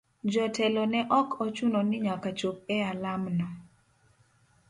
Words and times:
Jo 0.35 0.43
telo 0.57 0.83
ne 0.91 1.01
ok 1.19 1.29
ochuno 1.43 1.79
ni 1.89 1.97
nyaka 2.05 2.29
chop 2.39 2.57
e 2.75 2.77
alam 2.91 3.23
no. 3.37 3.47